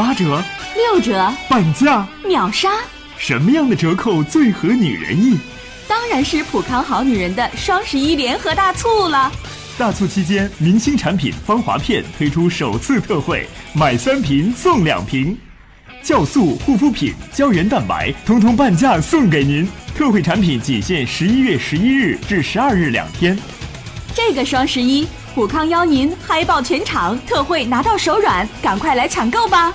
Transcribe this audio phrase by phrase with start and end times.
[0.00, 0.42] 八折、
[0.74, 2.70] 六折、半价、秒杀，
[3.18, 5.38] 什么样的折扣最合女人意？
[5.86, 9.30] 当然是普康好女人的双十一联合大促了。
[9.76, 15.36] 大促期间，明星产品芳华片推出首次特惠，买三瓶送两瓶，
[16.02, 19.68] 酵素、护肤品、胶原蛋白，通通半价送给您。
[19.94, 23.38] 特惠产品仅限十一月十一日至十二日两天。
[24.14, 29.74] 这个双十一，普康邀您嗨爆全场，特惠拿到手软，赶快来抢购吧！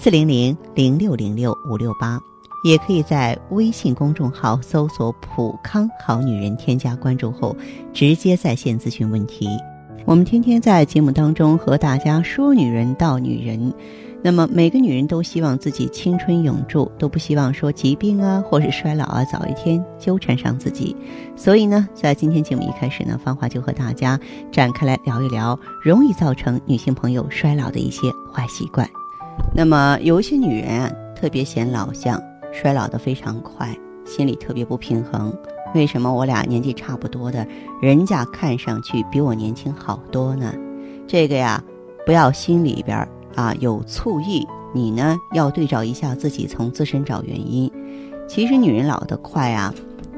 [0.00, 2.18] 四零零零六零六五六八。
[2.64, 7.56] 也可以在微信公众号搜索“普康好女人”，添加关注后，
[7.92, 9.48] 直接在线咨询问题。
[10.04, 13.72] 我们天天在节目当中和大家说女人到女人，
[14.22, 20.96] 那么每个女人都希望自己青春永驻，都不希望说疾病啊或是衰老啊早一天纠缠上自己。
[21.36, 24.18] 所以呢，在今天节目一开始呢，芳华就和大家
[24.50, 28.88] 展开来聊一聊容易造成女性朋友衰老的一些坏习惯。
[29.54, 32.20] 那么有一些女人啊，特别显老相。
[32.50, 35.36] 衰老的非常快，心里特别不平衡。
[35.74, 37.46] 为什么我俩年纪差不多的，
[37.82, 40.52] 人家看上去比我年轻好多呢？
[41.06, 41.62] 这个呀，
[42.06, 47.70] 不要心里边啊有醋意，你呢要对照一下自己，从自身找原因。
[48.26, 49.72] 其实女人老得快啊，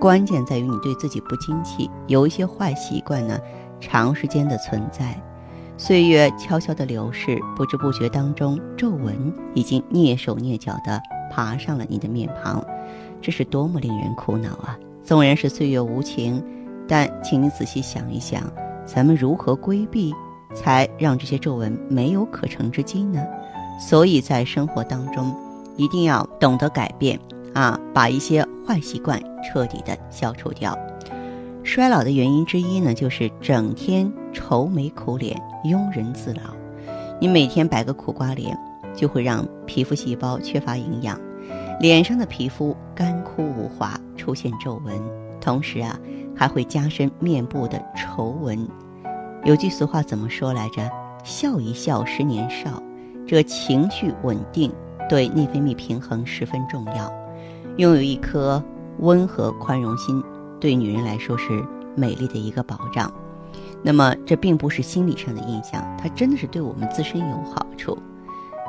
[0.00, 3.38] 关键在于你对自己不精细，有一些坏习惯呢，
[3.80, 5.16] 长时间的存在。
[5.78, 11.00] 岁月悄悄的流逝，不知不觉当中，皱纹已经蹑手蹑脚的。
[11.28, 12.64] 爬上了你的面庞，
[13.20, 14.78] 这是多么令人苦恼啊！
[15.02, 16.42] 纵然是岁月无情，
[16.88, 18.42] 但请你仔细想一想，
[18.86, 20.14] 咱们如何规避，
[20.54, 23.22] 才让这些皱纹没有可乘之机呢？
[23.78, 25.34] 所以在生活当中，
[25.76, 27.18] 一定要懂得改变
[27.52, 30.78] 啊，把一些坏习惯彻底的消除掉。
[31.64, 36.42] 衰老的原因之一呢，就是整天愁眉苦脸、庸人自扰。
[37.18, 38.54] 你每天摆个苦瓜脸。
[38.94, 41.20] 就会让皮肤细胞缺乏营养，
[41.80, 44.98] 脸上的皮肤干枯无华，出现皱纹，
[45.38, 46.00] 同时啊，
[46.34, 48.66] 还会加深面部的愁纹。
[49.44, 50.90] 有句俗话怎么说来着？
[51.24, 52.82] 笑一笑，十年少。
[53.26, 54.72] 这情绪稳定
[55.10, 57.12] 对内分泌平衡十分重要。
[57.76, 58.64] 拥有一颗
[59.00, 60.24] 温和宽容心，
[60.58, 61.62] 对女人来说是
[61.94, 63.12] 美丽的一个保障。
[63.82, 67.96] 那么，这并不是心理上的印象，它真的是对我们自身有好处。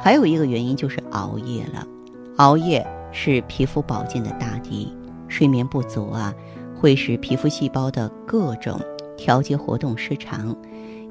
[0.00, 1.86] 还有一个原因就是熬夜了，
[2.36, 4.92] 熬夜是皮肤保健的大敌。
[5.28, 6.34] 睡眠不足啊，
[6.78, 8.80] 会使皮肤细胞的各种
[9.16, 10.54] 调节活动失常，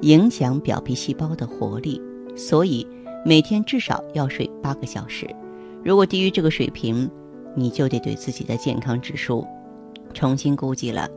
[0.02, 2.00] 影响表皮细胞的活力。
[2.36, 2.86] 所以
[3.24, 5.28] 每天至少要睡八个小时。
[5.82, 7.10] 如果低于这个水平，
[7.54, 9.46] 你就得对自己的健康指数
[10.12, 11.08] 重新估计了。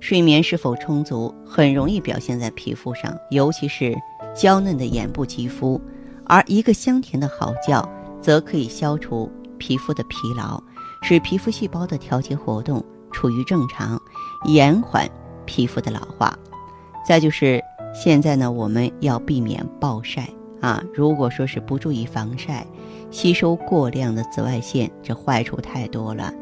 [0.00, 3.94] 睡眠是否充足，很容易表现在皮肤上，尤其是
[4.34, 5.80] 娇嫩的眼部肌肤。
[6.24, 7.82] 而一个香甜的好觉，
[8.20, 10.62] 则可以消除皮肤的疲劳，
[11.02, 14.00] 使皮肤细胞的调节活动处于正常，
[14.44, 15.08] 延缓
[15.46, 16.38] 皮肤的老化。
[17.06, 17.62] 再就是
[17.94, 20.28] 现在呢，我们要避免暴晒
[20.60, 20.84] 啊。
[20.94, 22.66] 如果说是不注意防晒，
[23.10, 26.32] 吸收过量的紫外线，这坏处太多了。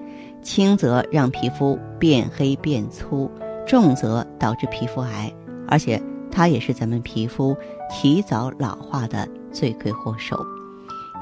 [0.43, 3.31] 轻则让皮肤变黑变粗，
[3.67, 5.33] 重则导致皮肤癌，
[5.67, 6.01] 而且
[6.31, 7.57] 它也是咱们皮肤
[7.91, 9.29] 提早老化的。
[9.53, 10.45] 罪魁祸首，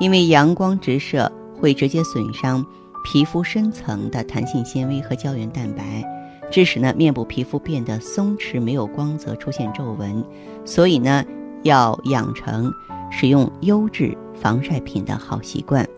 [0.01, 2.67] 因为阳光直射会直接损伤
[3.05, 6.03] 皮肤深层的弹性纤维和胶原蛋白，
[6.51, 10.25] 致使呢面部皮肤变得松弛、没有光泽，出现皱纹。
[10.65, 11.25] 所以呢，
[11.63, 12.73] 要养成
[13.09, 15.89] 使用优质防晒品的好习惯。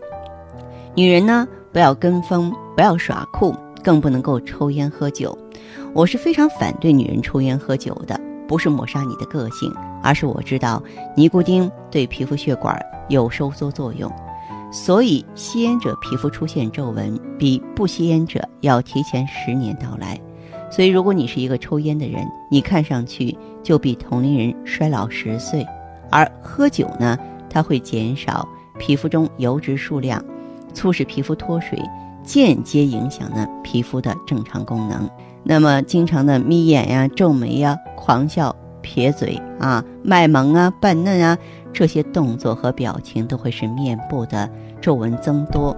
[0.93, 5.35] 女人呢，不要跟风，不要耍酷，更不能够抽烟喝酒。
[5.93, 8.19] 我是非常反对女人抽烟喝酒的。
[8.47, 9.69] 不是抹杀你的个性，
[10.01, 10.81] 而是我知道
[11.17, 14.09] 尼古丁对皮肤血管有收缩作用，
[14.71, 20.17] 所以吸烟者皮肤出现皱纹比不吸烟者要提前十年到来。
[20.71, 25.65] 所以，如果你是一个抽烟的人，你看上去就比同龄人衰老十岁。
[26.09, 27.17] 而喝酒呢，
[27.49, 28.47] 它会减少
[28.79, 30.23] 皮肤中油脂数量，
[30.73, 31.77] 促使皮肤脱水，
[32.23, 35.09] 间接影响呢皮肤的正常功能。
[35.43, 41.37] 那么，经常的眯眼呀、皱眉呀、狂笑、撇嘴啊、卖萌啊、扮嫩啊，
[41.71, 44.49] 这些动作和表情都会使面部的
[44.81, 45.75] 皱纹增多，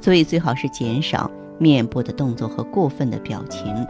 [0.00, 3.86] 所以最好是减少面部的动作和过分的表情。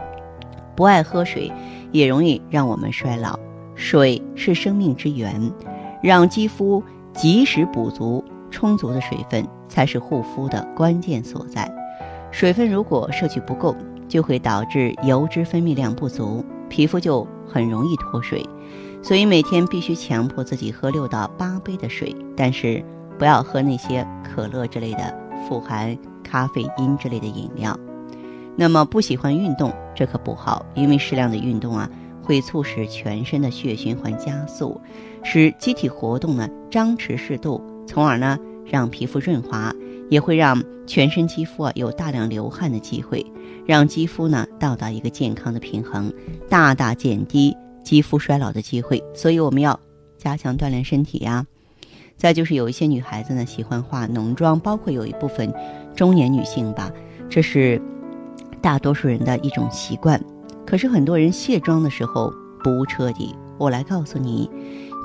[0.75, 1.51] 不爱喝水
[1.91, 3.37] 也容易让我们衰老，
[3.75, 5.51] 水是生命之源，
[6.01, 6.83] 让肌肤
[7.13, 11.71] 及时补足充足的水分才是护肤的关键所在。
[12.31, 13.75] 水分如果摄取不够，
[14.07, 18.45] 就会导致油脂分泌量不足，皮肤就很容易脱水。
[19.01, 22.83] 所以每天必须强迫自己喝六到八杯的水，但是
[23.19, 25.13] 不要喝那些可乐之类的
[25.47, 27.77] 富含咖啡因之类的饮料。
[28.55, 31.89] 那么不喜欢运动，这可不好，因为适量的运动啊，
[32.21, 34.79] 会促使全身的血循环加速，
[35.23, 39.73] 使机体活动呢张弛适度，从而呢让皮肤润滑，
[40.13, 43.25] 也会让全身肌肤啊有大量流汗的机会，
[43.65, 46.13] 让肌肤呢到达一个健康的平衡，
[46.47, 49.03] 大大减低肌肤衰老的机会。
[49.15, 49.79] 所以我们要
[50.19, 51.43] 加强锻炼身体呀。
[52.15, 55.51] 再就是有一些女孩子呢喜欢化浓妆，包括有一部分
[55.95, 56.91] 中年女性吧，
[57.27, 57.81] 这是。
[58.61, 60.17] 大多数人的一种习惯，
[60.65, 62.33] 可是很多人卸妆的时候
[62.63, 63.35] 不彻底。
[63.57, 64.49] 我来告诉你，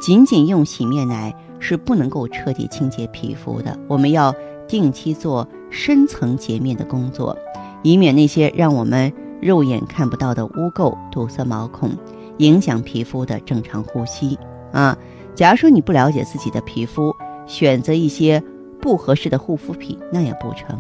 [0.01, 3.77] 仅仅用洗面奶是不能够彻底清洁皮肤的。
[3.89, 4.33] 我们要
[4.69, 7.37] 定期做深层洁面的工作，
[7.83, 11.91] 以免那些让我们肉眼看不到的污垢堵塞毛孔，
[12.37, 14.39] 影响皮肤的正常呼吸。
[14.73, 14.97] 啊，
[15.35, 17.15] 假如说你不了解自己的皮肤，
[17.47, 18.43] 选择一些
[18.81, 20.79] 不合适的护肤品，那也不成。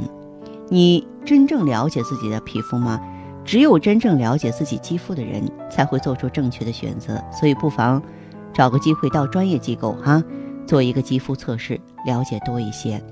[0.68, 3.00] 你真正了解自己的皮肤吗？
[3.44, 7.18] 只有真正了解自己肌肤的人，才会做出正确的选择。
[7.32, 8.02] 所以不妨
[8.52, 10.22] 找个机会到专业机构哈，
[10.66, 13.02] 做一个肌肤测试，了解多一些。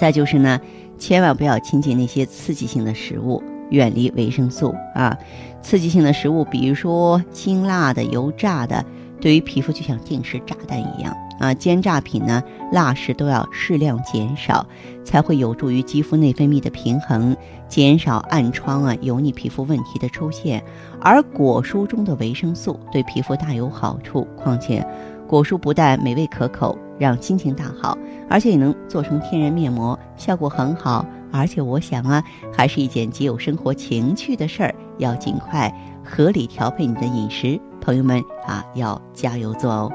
[0.00, 0.58] 再就是呢，
[0.98, 5.14] 千万不要亲近那些刺激性的食物，远离维生素啊。
[5.60, 8.82] 刺激性的食物，比如说辛辣的、油炸的，
[9.20, 11.14] 对于皮肤就像定时炸弹一样。
[11.38, 12.42] 啊，煎炸品呢，
[12.72, 14.66] 辣食都要适量减少，
[15.04, 17.36] 才会有助于肌肤内分泌的平衡，
[17.68, 20.62] 减少暗疮啊、油腻皮肤问题的出现。
[21.00, 24.86] 而果蔬中的维生素对皮肤大有好处，况且
[25.30, 27.96] 果蔬不但美味可口，让心情大好，
[28.28, 31.06] 而且也能做成天然面膜，效果很好。
[31.30, 32.20] 而且我想啊，
[32.52, 35.72] 还是一件极有生活情趣的事儿，要尽快
[36.04, 37.60] 合理调配你的饮食。
[37.80, 39.92] 朋友们啊，要加油做哦！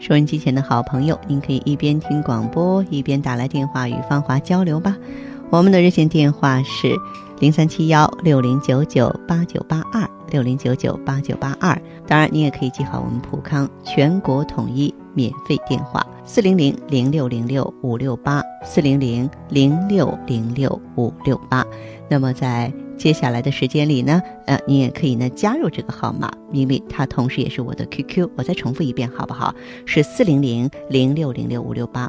[0.00, 4.96] 收音机前的好朋友，您可以一边听广播，一边打来电话与芳华交流吧。
[5.52, 6.98] 我们的热线电话是
[7.38, 11.78] 零三七幺六零九九八九八二六零九九八九八二。
[12.06, 21.62] 当然，你也可以记好我们普康全国统一免费电话四零零零六零六五六八四零零零六零六五六八。
[22.08, 22.72] 那么在。
[22.98, 28.28] 接下来的时间里呢，呃，你也可以呢加入这个号码，因为它同时也是我的 QQ。
[28.36, 29.52] 我再重复一遍，好不好？
[29.86, 32.08] 是四零零零六零六五六八，